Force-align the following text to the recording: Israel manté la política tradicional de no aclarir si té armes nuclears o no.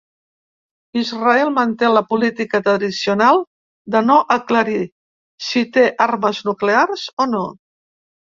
Israel 1.01 1.51
manté 1.57 1.91
la 1.97 2.01
política 2.13 2.61
tradicional 2.67 3.43
de 3.97 4.01
no 4.07 4.17
aclarir 4.37 4.79
si 5.49 5.65
té 5.77 5.85
armes 6.09 6.41
nuclears 6.51 7.07
o 7.27 7.31
no. 7.37 7.45